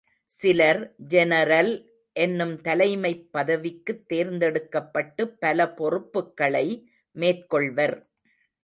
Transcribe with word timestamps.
சிலர் 0.31 0.79
ஜெனரல் 1.07 1.69
என்னும் 2.15 2.61
தலைமைப் 2.61 3.29
பதவிக்குத் 3.33 4.03
தேர்ந்தெடுக்கப்பட்டுப் 4.07 5.35
பல 5.39 5.67
பொறுப்புக்களை 5.77 6.67
மேற்கொள்வர். 7.15 7.97